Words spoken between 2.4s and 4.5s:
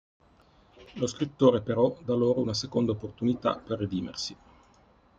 seconda opportunità per redimersi.